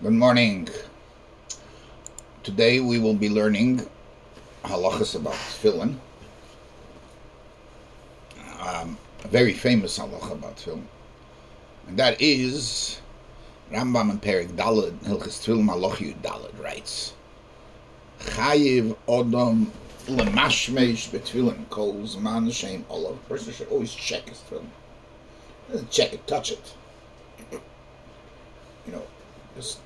[0.00, 0.68] Good morning.
[2.44, 3.84] Today we will be learning
[4.62, 5.96] halachas about tefillin.
[8.60, 10.84] Um, a very famous halacha about tefillin.
[11.88, 13.00] And that is
[13.72, 17.14] Rambam and Perik Dalad, Hilchas Tefillin Halacha Dalad writes,
[18.20, 19.66] Chayiv Odom
[20.06, 23.16] Lemashmesh Betfillin Kol man Shem Olav.
[23.16, 25.90] A person should always check his tefillin.
[25.90, 26.74] Check it, touch it.
[28.86, 29.02] You know,
[29.58, 29.80] just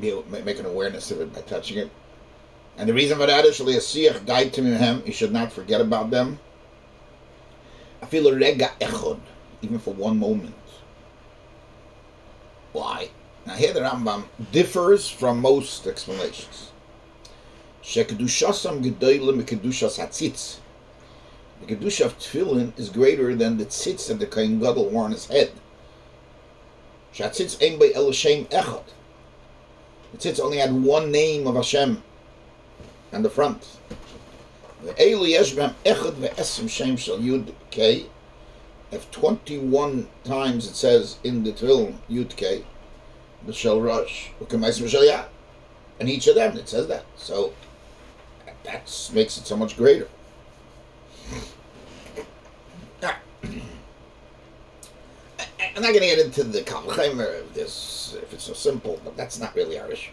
[0.00, 1.90] be able, make an awareness of it by touching it.
[2.76, 5.02] And the reason for that is a siach guide to him.
[5.06, 6.40] You should not forget about them.
[8.02, 9.20] I feel a rega echod,
[9.62, 10.54] even for one moment.
[12.72, 13.10] Why?
[13.46, 16.72] Now here the Rambam differs from most explanations.
[17.82, 20.58] Shekedushasam gedoyle mekedushas hatzitz.
[21.60, 25.12] The kedusha of tefillin is greater than the tzitz that the kohen gadol wore on
[25.12, 25.52] his head.
[27.14, 28.82] Shatzitz ein by Elishem echad.
[30.12, 32.02] The tzitz only had one name of Hashem
[33.12, 33.78] on the front.
[36.68, 36.96] Shem.
[38.90, 42.64] If 21 times it says in the tefillin yud kei,
[43.46, 47.04] the shel rush, and each of them it says that.
[47.16, 47.52] So
[48.64, 50.08] that makes it so much greater.
[55.76, 59.16] I'm not going to get into the Kalchaimer of this if it's so simple, but
[59.16, 60.12] that's not really our issue.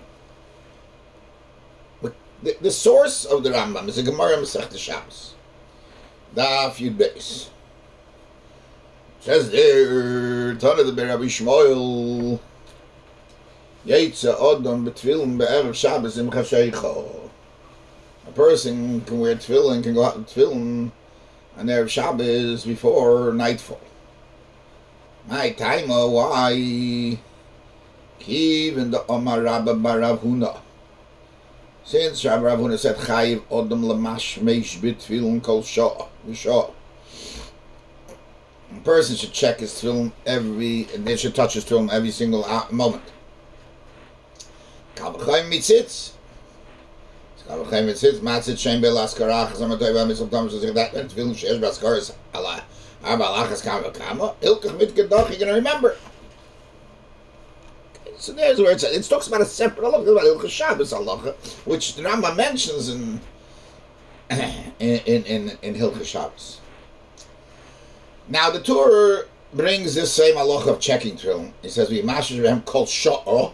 [2.02, 5.36] But the, the source of the Rambam is a Gemara Masech Shabbos.
[6.36, 7.50] Daf Yud Beis.
[9.20, 12.40] Says there, Tana the Rabbi Shmuel,
[13.86, 17.30] Yaitza Odom Betfilim Be'erev Shabbos Im Chasheicho.
[18.28, 20.92] A person can wear tefillin, can go out with tefillin
[21.56, 23.80] on Erev Shabbos before nightfall.
[25.28, 26.54] My time, oh, why?
[28.20, 30.60] Kiv in the Omar Rabba Barav Huna.
[31.84, 36.70] Since Rabbi Rav Huna said, Chayiv Odom Lamash Meish Bitfilin Kol Shah, Shah.
[38.74, 42.46] A person should check his tefillin every, and they should touch his tefillin every single
[42.46, 43.04] uh, moment.
[44.96, 46.12] Kavachayim Mitzitz.
[47.48, 52.64] Kavachayim Mitzitz, Matzit Shem Bel Askarach, Zamatoy Bamitzal Thomas, that tefillin Shesh Baskaris, Allah.
[53.04, 54.36] Abalachas kama kama.
[54.42, 54.96] Ilkach mit.
[54.96, 55.98] You're gonna remember.
[58.18, 61.36] So there's where it's, it talks about a separate halacha about Ilkach Shabbos halacha,
[61.66, 63.20] which the Rambam mentions in
[64.30, 65.24] in in
[65.64, 66.60] in, in Shabbos.
[68.28, 71.52] Now the Torah brings this same halacha of checking tefillin.
[71.64, 73.54] He says we mashish rehem kol sha'o.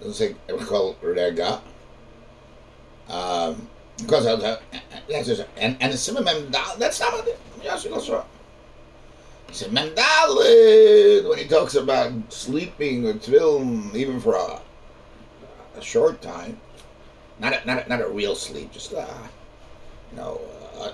[0.00, 0.36] Doesn't say
[0.66, 1.62] kol rega.
[3.08, 3.68] Um,
[3.98, 4.60] because of the,
[5.56, 6.78] and and the memdal.
[6.78, 7.40] That's not what it.
[9.48, 14.60] He said memdalid when he talks about sleeping or tefillin, even for a,
[15.76, 16.60] a short time,
[17.38, 19.06] not a, not a, not a real sleep, just uh,
[20.10, 20.40] you know,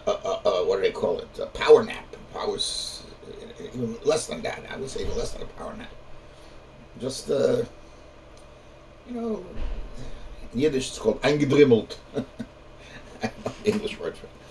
[0.07, 0.11] uh,
[0.45, 1.29] uh, what do they call it?
[1.41, 2.05] A power nap.
[2.33, 3.03] Powers
[3.75, 4.63] even less than that.
[4.71, 5.93] I would say even less than a power nap.
[7.01, 7.65] Just uh,
[9.09, 9.45] you know,
[10.53, 11.97] in Yiddish it's called eingedrimmelt.
[13.65, 14.42] English word for it.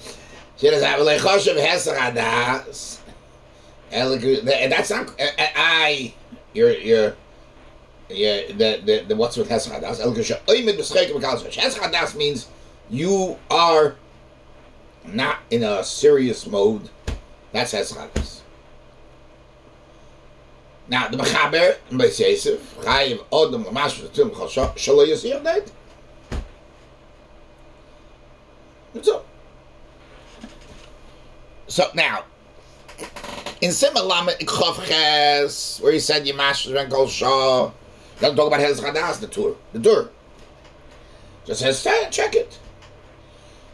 [0.62, 0.84] That's
[4.92, 6.14] not eh, eh, I.
[6.54, 7.16] You're you're
[8.10, 8.42] yeah.
[8.48, 9.50] The the, the what's with?
[9.50, 10.06] Hesradas
[12.16, 12.48] means
[12.92, 13.96] you are
[15.06, 16.90] not in a serious mode.
[17.52, 18.42] That's hesradas.
[20.88, 25.72] Now the mechaber by Yosef chayiv odom l'mash v'tum chosho shalo yosir deit.
[29.02, 29.24] So,
[31.72, 32.26] so now,
[33.62, 37.72] in Simalamet Chavches, where he said Yemash Ben Kol Shah,
[38.20, 38.82] doesn't talk about Hez
[39.22, 40.10] the Tur, the Tur.
[41.46, 41.81] Just says,
[42.12, 42.60] check it.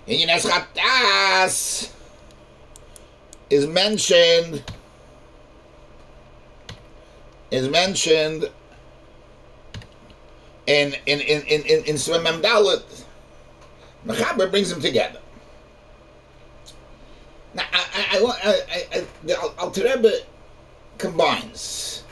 [0.06, 1.92] In Hez
[3.50, 4.64] is mentioned,
[7.50, 8.52] is mentioned
[10.68, 11.96] in in in in in, in.
[14.06, 15.20] Mechaber brings them together.
[18.12, 20.12] I, I, I, the Alter Rebbe
[20.98, 22.04] combines,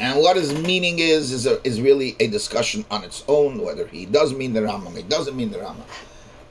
[0.00, 3.60] and what his meaning is is a, is really a discussion on its own.
[3.60, 5.84] Whether he does mean the Rambam, he doesn't mean the Rambam.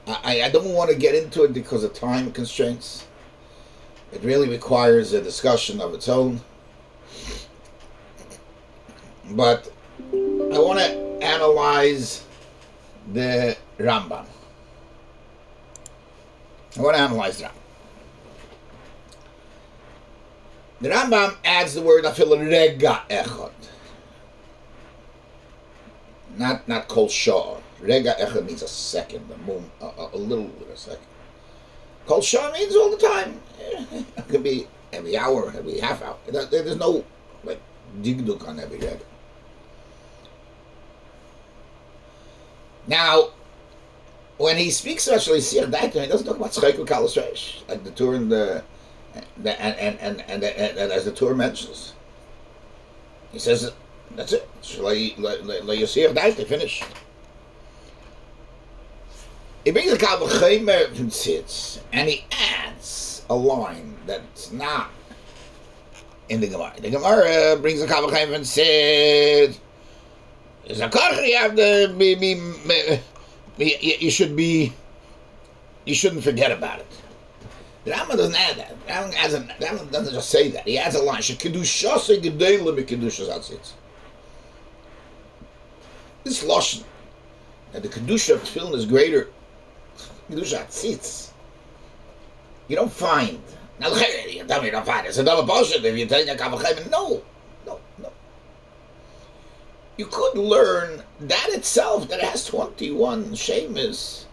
[0.06, 3.06] I, I don't want to get into it because of time constraints.
[4.12, 6.40] It really requires a discussion of its own.
[9.30, 9.70] But
[10.02, 12.24] I want to analyze
[13.12, 14.24] the Rambam.
[16.76, 17.52] I want to analyze that.
[20.80, 23.50] The Rambam adds the word afil rega echad.
[26.36, 27.56] Not not kol shah.
[27.80, 31.06] Rega echad means a second, a, moment, a, a, a little bit, a second.
[32.06, 33.40] Kol shah means all the time.
[34.16, 36.16] It could be every hour, every half hour.
[36.26, 37.04] There's no
[37.42, 37.60] like
[38.00, 39.00] digduk on every rega.
[42.86, 43.30] Now,
[44.38, 48.18] when he speaks about Shalisir Daita, he doesn't talk about Tzchayku Kalas like the Tur
[48.18, 48.62] the, the
[49.14, 51.94] and, and, and, and, and, and as the Tur mentions.
[53.32, 53.72] He says,
[54.14, 54.48] that's it.
[54.62, 56.82] Shalisir Daita, finish.
[59.64, 62.24] He brings a Kalvachemer from Tzitz, and he
[62.64, 64.90] adds a line that's not
[66.30, 66.72] in the Gemara.
[66.80, 69.58] The Gemara brings a Kalvachemer from Tzitz.
[70.66, 72.34] There's a koch you have to be, be,
[73.56, 74.72] be you should be
[75.86, 76.86] you shouldn't forget about it.
[77.88, 78.86] Rambam doesn't add that.
[78.86, 80.66] Rambam, adds a, doesn't just say that.
[80.66, 81.20] He adds a line.
[81.20, 83.72] Shekedushase gedele mekedushas atzitz.
[86.24, 86.84] This lashon
[87.72, 89.28] that the kedusha of tefillin is greater.
[90.30, 91.30] Kedusha atzitz.
[92.68, 93.40] You don't find.
[93.80, 95.10] Now, you tell me you don't find it.
[95.10, 96.90] It's a double bullshit if you take a kavachayim.
[96.90, 97.22] No,
[97.64, 98.12] no, no
[99.98, 104.24] you could learn that itself, that it has 21 shemis,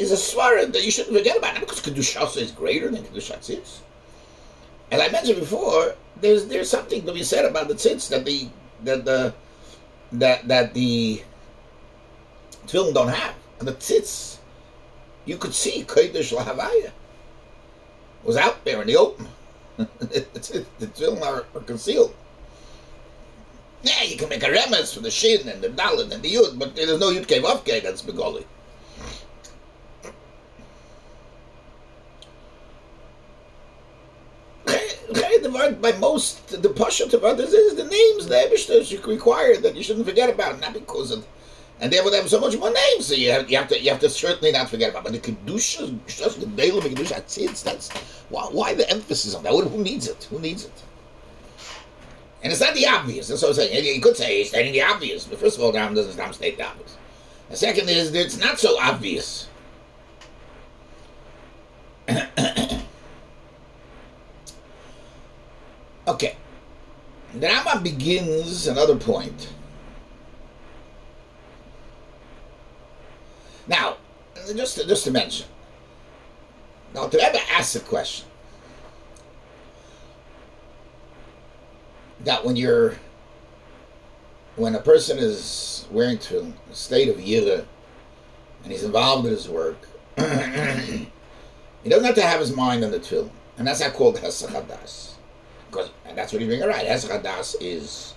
[0.00, 1.54] is a svara that you shouldn't forget about.
[1.54, 3.80] Not because Kedushasa is greater than Kedushat Tzitz.
[4.90, 8.48] As I mentioned before, there's there's something to be said about the tzitz that the
[8.82, 9.32] that the
[10.12, 11.22] that that the
[12.66, 13.34] film don't have.
[13.58, 14.38] And the tzitz,
[15.26, 16.90] you could see Kodesh Lahavaya
[18.24, 19.28] was out there in the open.
[19.76, 22.14] the film are, are concealed.
[23.82, 26.58] Yeah, you can make a remes for the shin and the dalin and the yud,
[26.58, 28.44] but there's no yud off that's begoli.
[35.52, 40.06] By most the pasha of others is the names the Ebishter require that you shouldn't
[40.06, 41.26] forget about, not because of
[41.80, 43.90] and they would have so much more names, so you have, you have to you
[43.90, 45.04] have to certainly not forget about.
[45.04, 47.90] But the kedusha, just the daily kedusha, that's that's
[48.28, 49.52] why, why the emphasis on that?
[49.52, 50.24] Who needs it?
[50.30, 50.82] Who needs it?
[52.42, 53.28] And it's not the obvious.
[53.28, 53.84] That's what I'm saying.
[53.84, 56.58] You could say he's stating the obvious, but first of all, Ram doesn't Ram state
[56.58, 56.96] the obvious.
[57.48, 59.48] The second is that it's not so obvious.
[66.08, 66.36] okay.
[67.34, 69.52] The Rambam begins another point.
[73.66, 73.98] Now,
[74.56, 75.46] just to, just to mention,
[76.92, 78.26] now to ever ask a question,
[82.24, 82.96] that when you're
[84.56, 87.64] when a person is wearing tefillin, a state of yira,
[88.62, 89.78] and he's involved in his work,
[90.16, 95.09] he doesn't have to have his mind on the tefillin, and that's not called hesachadas,
[95.70, 96.86] because and that's what he's being right.
[96.86, 98.14] Hesachadas is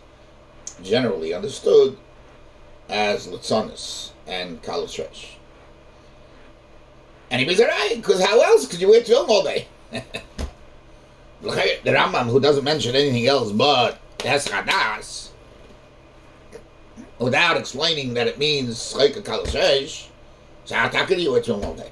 [0.81, 1.97] generally understood
[2.89, 5.35] as litzonis and kalosresh.
[7.29, 9.67] And he brings it right, because how else could you wear tefillin all day?
[9.91, 10.03] the
[11.85, 15.29] Rambam, who doesn't mention anything else but Eschadas,
[17.19, 20.07] without explaining that it means Chayka Kalashesh,
[20.65, 21.91] so how can you wear tefillin all day?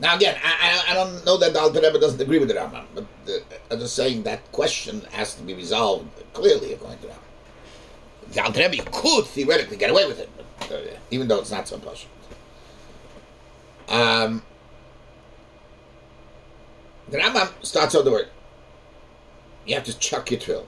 [0.00, 2.84] Now again, I, I, don't know that the Alter Rebbe doesn't agree with the Rambam,
[2.94, 8.32] but the, I'm just saying that question has to be resolved clearly according to Rambam.
[8.32, 11.68] The Alter Rebbe could theoretically get away with it, but, uh, even though it's not
[11.68, 12.06] so posh.
[13.88, 14.42] Um,
[17.10, 18.28] the Rambam starts out the word.
[19.66, 20.64] You have to chuck your tefillin.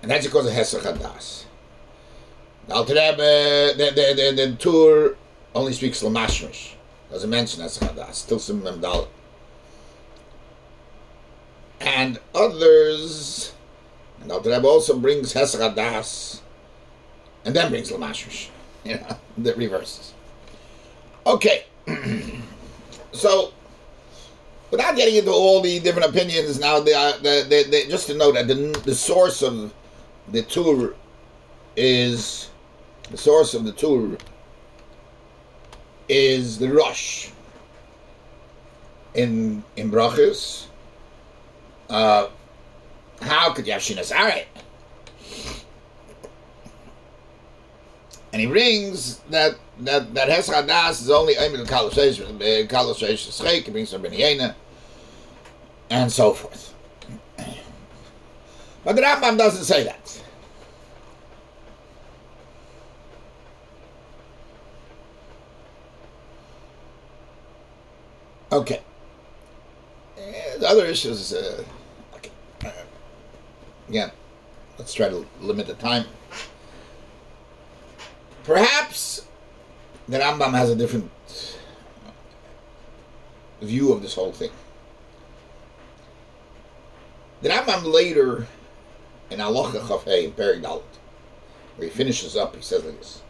[0.00, 1.44] And that's because of Hesach Hadas.
[2.66, 5.16] The Alter Rebbe, the, the, the, the Tur
[5.54, 6.76] only speaks Lamashmish.
[7.12, 8.14] Doesn't mention Hesach Hadas.
[8.14, 9.06] Still some Memdal.
[11.80, 13.52] And others,
[14.20, 16.40] and Alter Rebbe also brings Hesach Hadas,
[17.44, 18.48] and then brings Lamashmish.
[18.84, 20.12] You know, the reverses.
[21.24, 21.66] Okay.
[23.12, 23.52] so,
[24.72, 28.14] without getting into all the different opinions now, the, uh, the, the, the, just to
[28.14, 28.54] know that the,
[28.84, 29.72] the source of
[30.32, 30.96] the Tur
[31.76, 32.50] is
[33.12, 34.16] the source of the Tur
[36.12, 37.30] is the Rosh
[39.14, 40.66] in in brachas.
[41.88, 42.28] Uh,
[43.20, 44.12] how could you have shinas?
[44.12, 44.46] Right.
[48.32, 53.70] And he brings that that that Hadas is only aimed at Kaloshesh, Kaloshesh Schek, he
[53.70, 54.54] brings from Ben
[55.90, 56.74] and so forth.
[58.84, 60.21] But the Rambam doesn't say that.
[68.52, 68.82] Okay.
[70.58, 71.64] the other issues, uh,
[72.16, 72.30] okay.
[73.88, 74.10] again,
[74.78, 76.04] let's try to limit the time.
[78.44, 79.26] Perhaps
[80.06, 81.10] the Rambam has a different
[83.62, 84.50] view of this whole thing.
[87.40, 88.46] The Rambam later
[89.30, 90.82] in Alocha Chafei in Peri where
[91.78, 93.22] he finishes up, he says like this.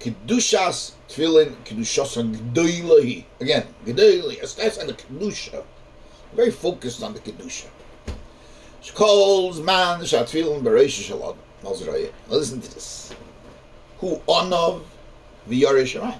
[0.00, 3.24] Kedushas tefillin, kedushas g'doilahi.
[3.38, 5.62] Again, g'doilahi, that's on the kedusha.
[6.34, 7.66] Very focused on the kedusha.
[8.80, 11.36] She calls man shat tefillin bereisha shalom.
[11.62, 13.12] Listen to this.
[13.98, 14.80] Who onav
[15.46, 16.18] v'yarei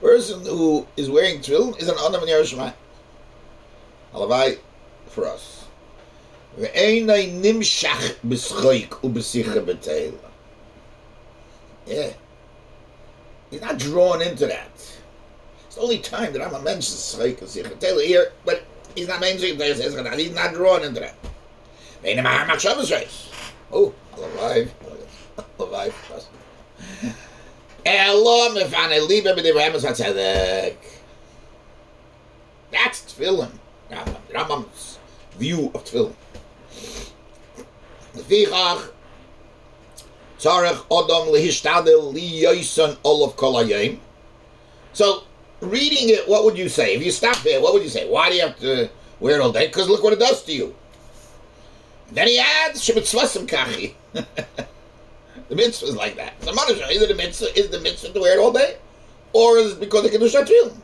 [0.00, 2.74] Person who is wearing tefillin is an onav v'yarei shemayim.
[4.14, 4.58] Alavai
[5.08, 5.64] for us.
[6.56, 10.29] Ve'enai nimshach b'schoik u'b'sicha b'teila.
[11.90, 12.12] Yeah.
[13.50, 14.70] He's not drawn into that.
[15.66, 16.62] It's the only time that I'm a
[17.80, 18.62] Taylor here, but
[18.94, 19.20] he's not
[20.04, 20.18] that.
[20.18, 21.16] He's not drawn into that.
[22.22, 23.28] Mahar Machshavas race.
[23.72, 24.72] Oh, alive.
[25.58, 25.94] Alive.
[27.84, 30.76] Elo mefane libe b'divrei emes hatzedek.
[32.70, 33.00] That's.
[33.90, 34.16] Rambam.
[34.32, 34.98] Rambam's
[35.38, 36.14] view of tefillin.
[38.14, 38.90] Lefichach,
[40.40, 43.98] Lihishtadel Li Yoison Olav Kol Hayom.
[44.92, 45.24] So,
[45.60, 46.94] reading it, what would you say?
[46.94, 48.08] If you stop there, what would you say?
[48.08, 49.66] Why do you have to wear it all day?
[49.66, 50.74] Because look what it does to you.
[52.12, 53.94] Then he adds Shemitzvasim Kachi.
[54.12, 56.42] the mitzvah is like that.
[56.42, 57.56] So, Manisha, is it a mitzvah?
[57.58, 58.76] Is the mitzvah to wear it all day?
[59.32, 60.76] Or is it because of Kedusha Tefillin?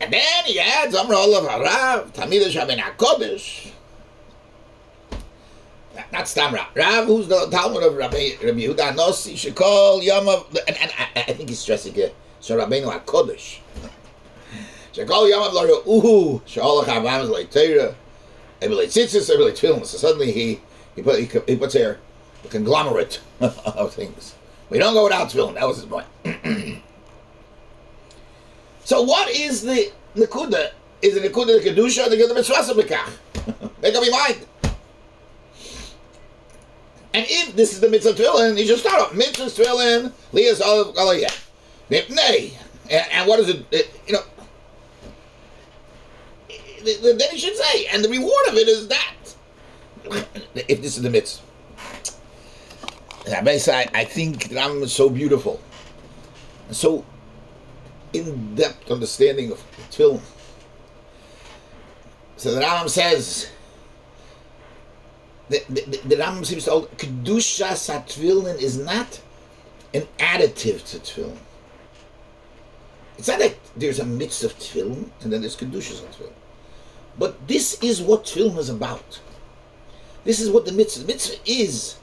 [0.00, 3.70] And then he adds Amra Olav Harav, Tamid Shabin HaKodesh.
[6.12, 7.06] Not Stam Rav.
[7.06, 11.32] Who's the Talmud of Rabbi, Rabbi Yehuda Nossi, should call Yom and, and I, I
[11.32, 13.60] think he's stressing it, so Rabbeinu HaKodesh.
[14.92, 17.94] should call Yom of Laru, Uhu, Shalach HaVam is like Teira,
[18.60, 19.84] Maybe like Tzitzis, like Tefillin.
[19.86, 20.60] So suddenly he,
[20.94, 21.98] he, put, he, he puts here
[22.42, 24.34] the conglomerate of things.
[24.68, 26.06] We don't go without Tefillin, that was his point.
[28.84, 30.72] so what is the Nakuda?
[31.00, 33.72] Is it Nakuda the Kedusha or the Mitzvah Bekach?
[33.82, 34.46] Make up your mind.
[37.14, 40.94] And if this is the mitzvah tefillin, you should start off mitzvah tefillin, lias olive
[40.94, 41.30] galayah.
[41.90, 42.56] Nay,
[42.90, 43.66] and what is it?
[44.06, 44.22] You know,
[47.02, 49.14] then he should say, and the reward of it is that.
[50.54, 51.42] If this is the mitzvah.
[53.26, 55.60] I, I think Rambam is so beautiful,
[56.68, 57.04] and so
[58.12, 60.20] in-depth understanding of tefillin.
[62.36, 63.50] So the Rambam says
[65.48, 69.20] the, the, the Rambam seems to hold kedusha satvillin is not
[69.94, 71.36] an additive to tefillin.
[73.18, 76.32] It's not like there's a mitzvah of tefillin and then there's kedusha tefillin.
[77.18, 79.20] But this is what tefillin is about.
[80.24, 81.04] This is what the mitzvah.
[81.04, 81.96] The mitzvah is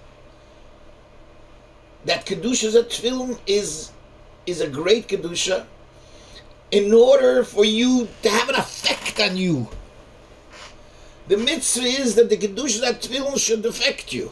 [2.05, 3.91] that kedusha tefillin is
[4.46, 5.65] is a great kedusha
[6.72, 9.67] in order for you to have an effect on you
[11.29, 14.31] the mitzvah is that the Kedusha that Tefillin should affect you.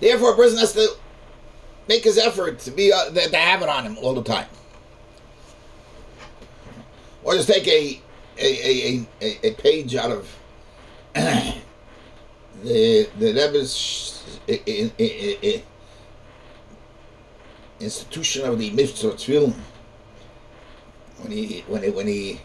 [0.00, 0.88] Therefore, a person has to
[1.86, 4.48] make his effort to be uh, to have it on him all the time,
[7.22, 8.00] or just take a
[8.38, 10.36] a, a, a, page out of
[11.14, 11.60] the
[12.62, 14.38] the Rebbe's
[17.78, 19.54] institution of the mitzvah Tefillin
[21.18, 22.40] when he when he when he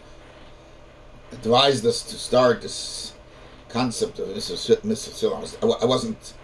[1.32, 3.12] advised us to start this
[3.68, 5.82] concept of this Mr.
[5.82, 6.34] I wasn't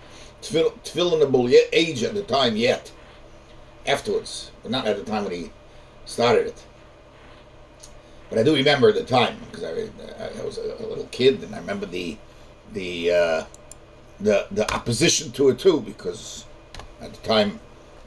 [0.43, 2.93] tefillinable age at the time yet.
[3.87, 5.51] Afterwards, but not at the time when he
[6.07, 6.65] started it.
[8.29, 11.55] But I do remember the time because I, I was a, a, little kid and
[11.55, 12.17] I remember the
[12.73, 13.45] the uh,
[14.19, 16.47] the the opposition to it too because
[17.01, 17.61] at the time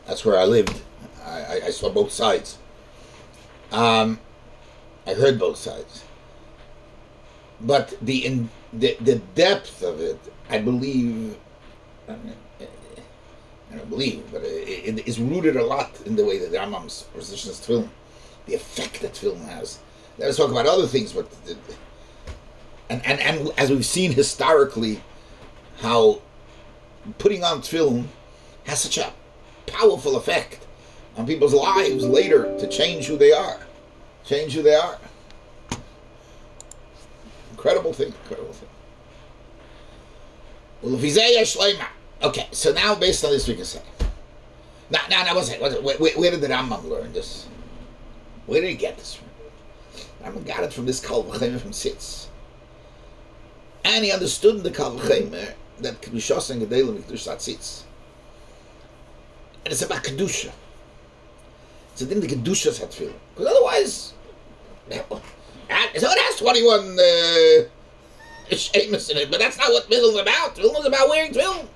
[0.05, 0.81] that's where I lived.
[1.25, 2.57] I, I saw both sides.
[3.71, 4.19] Um,
[5.05, 6.03] I heard both sides,
[7.61, 11.37] but the in, the the depth of it, I believe.
[12.07, 12.15] I,
[13.75, 17.63] don't believe, but it, is rooted a lot in the way that the Rambam's positions
[17.63, 17.91] film,
[18.47, 19.77] the effect that film has.
[20.17, 21.31] Let's talk about other things, but
[22.89, 25.03] and, and and as we've seen historically,
[25.81, 26.21] how
[27.19, 28.09] putting on film
[28.65, 29.13] has such a
[29.67, 30.65] powerful effect
[31.19, 33.59] on people's lives later to change who they are.
[34.23, 34.97] Change who they are.
[37.51, 38.69] Incredible thing, incredible thing.
[42.23, 43.81] Okay, so now based on this we can say
[44.89, 45.59] Now, now, now, what's it?
[45.59, 45.83] What's it?
[45.83, 47.47] Where, where, did the Rambam learn this?
[48.45, 49.27] Where did he get this from?
[50.23, 52.27] Rambam got it from this Kal from Tzitz.
[53.83, 57.83] And he understood in the Kal that Kedushas and Gedalim Kedushas Tzitz.
[59.65, 60.51] And it's about Kedusha.
[61.99, 63.11] So then the Kedushas had feel.
[63.35, 64.13] Because otherwise,
[64.89, 65.01] so
[65.67, 70.57] it has 21 uh, Sheamus in it, but that's not what Tefillin about.
[70.57, 71.67] Is about wearing Tefillin.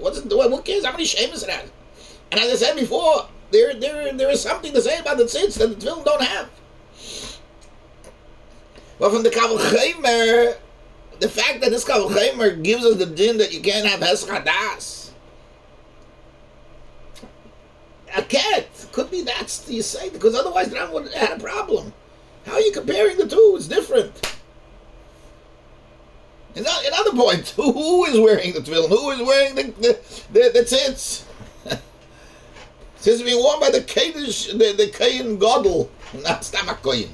[0.00, 1.70] What's it, what cares how many Sheamus it has?
[2.32, 5.56] And as I said before, there, there, there is something to say about the tzitz
[5.58, 6.50] that the Tefillin don't have.
[8.98, 10.56] But from the Kaval Chaymer,
[11.20, 14.24] the fact that this Kaval Chaymer gives us the din that you can't have Hes
[14.24, 15.04] Chadas.
[18.16, 21.42] A cat could be that's you say because otherwise the Ram would have had a
[21.42, 21.92] problem.
[22.46, 23.54] How are you comparing the two?
[23.56, 24.36] It's different.
[26.54, 28.88] Another point: who is wearing the tefillin?
[28.88, 29.98] Who is wearing the the
[30.32, 31.24] the, the tzitz?
[33.24, 35.90] Being worn by the Kaddish, the the Kohen Gadol,
[36.22, 37.10] not Stamach Kayin,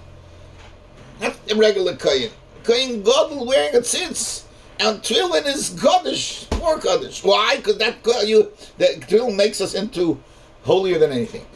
[1.20, 2.30] not the regular Kayin.
[2.62, 4.44] Kohen Gadol wearing a tzitz,
[4.78, 7.24] and tefillin is Kaddish, more Kaddish.
[7.24, 7.56] Why?
[7.56, 10.22] Because that you the tefillin makes us into
[10.64, 11.46] holier than anything.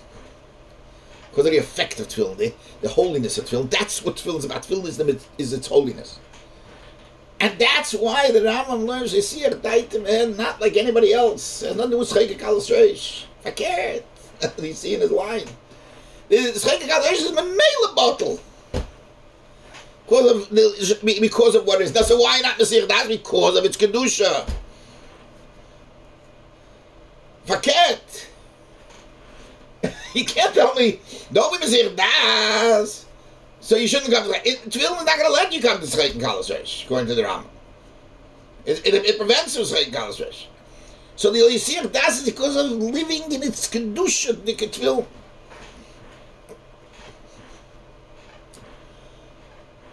[1.30, 3.70] Because of the effect of tefillin, the, the holiness of tefillin.
[3.70, 4.62] That's what tefillin is about.
[4.62, 6.18] Tefillin is, the, is its holiness.
[7.40, 11.62] And that's why the Rambam learns Yisir Daitim and not like anybody else.
[11.62, 13.24] And then there was Chayka Kalas Reish.
[13.44, 14.04] Fakert.
[14.62, 15.46] You see in his line.
[16.28, 18.40] The Chayka Kalas Reish is a Mela bottle.
[20.06, 21.94] Because of, the, because of what it is.
[21.94, 23.08] Now, so why not Nasir Das?
[23.08, 24.48] Because of its Kedusha.
[27.46, 28.26] Fakert.
[30.14, 31.00] You can't tell me,
[31.32, 33.06] don't be Nasir Das.
[33.60, 34.60] So you shouldn't come to it.
[34.70, 37.22] Tefillin is not going to let you come to Scheit and Kalas according to the
[37.22, 37.46] Rambam.
[38.66, 40.46] It, it, it prevents from Scheit and Kalas
[41.16, 45.06] So the Yisir Das is because of living in its Kedusha, the Tefillin.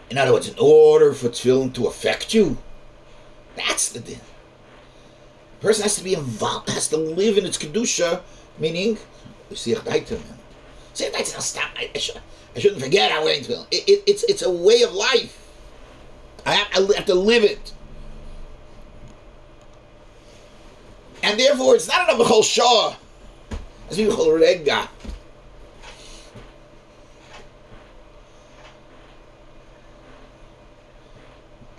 [0.10, 2.57] In other words, in order for Tefillin to affect you,
[3.55, 4.19] that's the din.
[5.62, 8.21] The person has to be involved, has to live in its Kedusha,
[8.60, 8.97] meaning,
[9.51, 10.21] Yisir Daitim.
[10.93, 11.69] Yisir Daitim, stop.
[11.77, 11.99] I, I
[12.55, 13.67] I shouldn't forget I'm wearing tefillin.
[13.71, 15.37] It, it, it's it's a way of life.
[16.45, 17.71] I have, I have to live it,
[21.23, 22.95] and therefore it's not enough a whole shah.
[23.89, 24.89] It's a whole rega.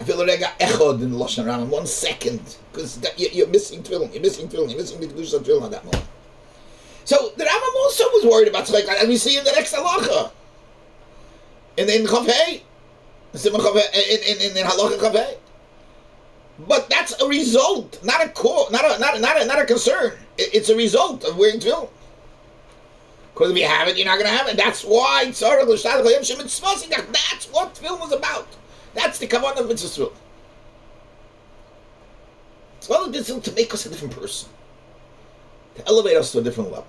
[0.00, 4.12] I feel rega echod in the lashon in one second because you're missing tefillin.
[4.12, 4.70] You're missing tefillin.
[4.70, 6.04] You're missing tefillin at that moment.
[7.04, 10.30] So the Rambam also was worried about tzedek, and we see in the next halacha
[11.76, 12.62] in in Chavei,
[13.34, 15.36] in in in Halacha Chavei.
[16.68, 19.64] But that's a result, not a core, not a not a, not a, not a
[19.64, 20.12] concern.
[20.38, 21.88] It's a result of wearing tefillin.
[23.32, 24.56] Because if you have it, you're not going to have it.
[24.58, 25.54] That's why and That's
[27.50, 28.48] what tefillin was about.
[28.94, 30.10] That's the kavanah of mitzvah.
[32.78, 34.50] It's all tefillin to make us a different person,
[35.76, 36.86] to elevate us to a different level.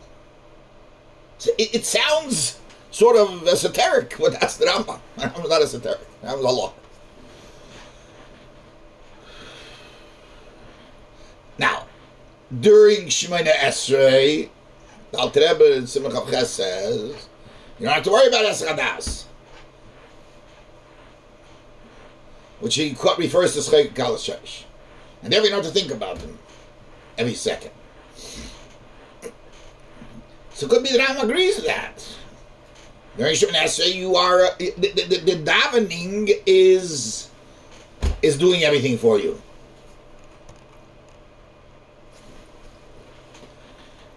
[1.37, 2.59] So it, it sounds
[2.91, 4.99] sort of esoteric, but that's the Rambam.
[5.17, 6.21] Rambam's not esoteric.
[6.23, 6.73] Rambam's Allah.
[11.57, 11.85] Now,
[12.59, 14.49] during Shemona Esrei,
[15.11, 17.27] the Alter Rebbe says,
[17.79, 19.25] you don't have to worry about Eschadas.
[22.59, 24.63] Which he refers to Schek Kalashesh.
[25.21, 26.37] And never know to think about them
[27.17, 27.71] every second.
[30.53, 32.07] So it could be that Rambam agrees with that.
[33.17, 37.29] During Shemoneh Esrei, you are uh, the, the, the, davening is
[38.21, 39.39] is doing everything for you,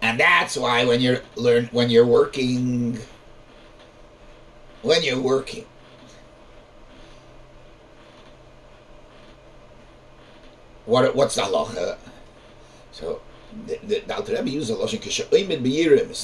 [0.00, 2.98] and that's why when you're learn when you're working,
[4.80, 5.66] when you're working,
[10.86, 11.98] what what's the halacha?
[12.92, 13.20] So
[13.66, 16.18] the, the, the Alter Rebbe uses a lashon kisha'imed beyirim is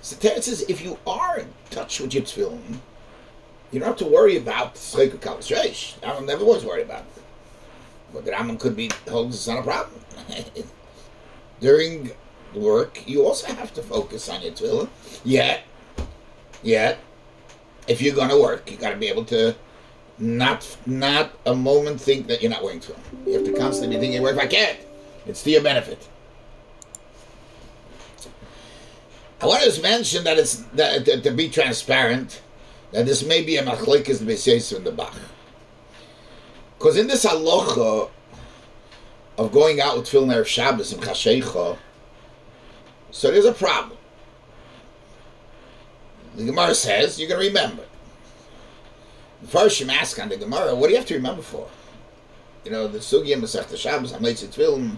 [0.00, 2.78] so Teretz says if you are in touch with your tefillin,
[3.70, 5.98] you don't have to worry about Schleik Kalas Reish.
[6.00, 7.22] Rambam never was worried about it.
[8.12, 10.00] But the Rambam could be holds it's not a problem.
[11.60, 12.12] During
[12.54, 14.88] work, you also have to focus on your tefillin.
[15.24, 15.64] Yet,
[16.62, 16.98] yet,
[17.86, 19.54] if you're going to work, you got to be able to
[20.18, 23.26] not not a moment think that you're not wearing tefillin.
[23.26, 24.78] You have to constantly be thinking, well, if I can't,
[25.26, 26.08] it's to your benefit.
[29.40, 32.42] I want to mention that it's that, to be transparent
[32.92, 35.14] that this may be a machlekes b'seis in the Bach.
[36.76, 38.10] Because in this halacha,
[39.36, 41.78] of going out with tefillin erev Shabbos and chashecha,
[43.10, 43.96] so there's a problem.
[46.34, 47.84] The Gemara says you're going to remember.
[49.46, 51.68] First you ask on the Gemara, what do you have to remember for?
[52.64, 54.96] You know, the Sugya Masech Shabbos, to tefillin,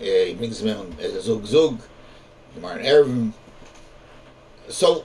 [0.00, 1.80] uh, he brings them in as a zug zug,
[2.54, 3.32] Gemara and Erevim.
[4.68, 5.04] So,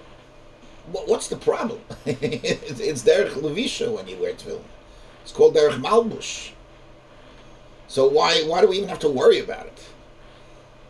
[0.91, 1.81] what's the problem?
[2.05, 4.61] it's, derech levisha when you wear tefillin.
[5.23, 6.51] It's called derech malbush.
[7.87, 9.89] So why why do we even have to worry about it?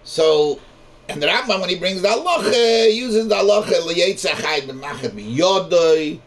[0.04, 0.60] So,
[1.10, 6.20] and the Rambam when he brings the halacha uses the halacha liyetzachai b'machet b'yodoi,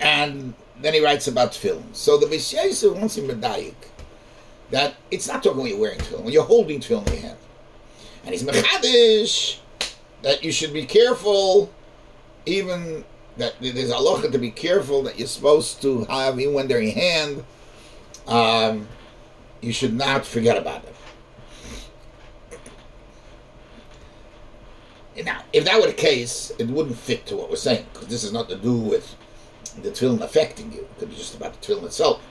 [0.00, 1.94] and then he writes about tefillin.
[1.94, 3.74] So the Bishayis wants him medayik
[4.70, 7.38] that it's not talking when you're wearing tefillin, when you're holding tefillin in your hand.
[8.24, 9.58] And he's mechadish
[10.22, 11.72] that you should be careful,
[12.44, 13.04] even
[13.36, 16.80] that there's a halacha to be careful that you're supposed to have even when they're
[16.80, 17.44] in hand.
[18.26, 18.88] Um,
[19.60, 20.92] you should not forget about them.
[25.24, 28.22] Now, if that were the case, it wouldn't fit to what we're saying, because this
[28.22, 29.16] is not to do with
[29.82, 30.80] the tefillin affecting you.
[30.80, 32.22] It could be just about the tefillin itself.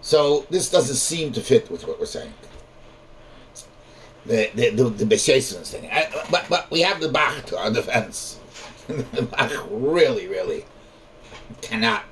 [0.00, 2.34] So this doesn't seem to fit with what we're saying.
[4.26, 7.70] The the the, the Beshesans thing, I, but but we have the Bach to our
[7.70, 8.38] defense.
[8.86, 10.64] the Bach really really
[11.60, 12.04] cannot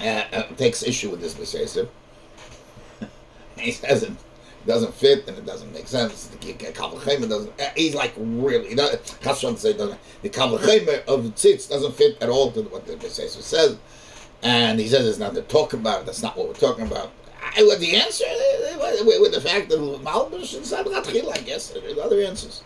[0.00, 1.88] uh, uh, takes issue with this Beshesim.
[3.58, 4.12] he says it
[4.66, 6.26] doesn't fit and it doesn't make sense.
[6.26, 7.60] The Kavachema doesn't.
[7.60, 8.74] uh, He's like really.
[8.74, 9.98] Kashon say doesn't.
[10.22, 13.78] The Kavachema of Tzitz doesn't fit at all to what the Beshesim says,
[14.42, 16.06] and he says it's not to talk about.
[16.06, 17.10] That's not what we're talking about.
[17.42, 21.70] I, with the answer, uh, with, with the fact that Malbush and Sadratchil, I guess,
[21.70, 22.62] there's other answers.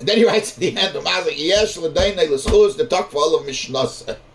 [0.00, 4.16] And then he writes at the end, "Umazik yesh the talk for all of Mishnas."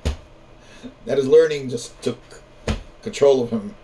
[1.06, 2.20] That his learning just took
[3.02, 3.76] control of him.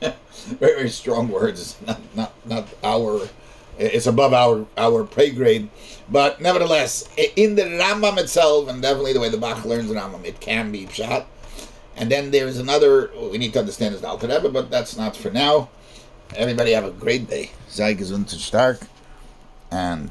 [0.58, 1.76] very, very strong words.
[1.86, 3.28] Not, not, not our.
[3.78, 5.68] It's above our our pay grade,
[6.10, 10.24] but nevertheless, in the Rambam itself, and definitely the way the Bach learns the Rambam,
[10.24, 11.26] it can be pshat.
[11.96, 15.16] And then there's another we need to understand is the Alter Rebbe, but that's not
[15.16, 15.68] for now.
[16.36, 17.50] Everybody have a great day.
[17.68, 18.80] Sei is stark,
[19.70, 20.06] and